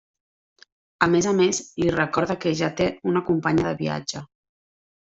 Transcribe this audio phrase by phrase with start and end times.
[1.07, 4.27] A més a més li recorda que ja té una companya de viatge.